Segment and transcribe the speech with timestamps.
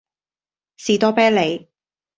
[0.77, 1.69] 士多啤梨